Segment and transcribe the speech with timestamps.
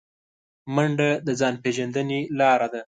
[0.75, 2.79] منډه د ځان پیژندنې لاره ده